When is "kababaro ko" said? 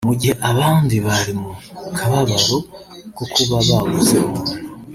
1.97-3.23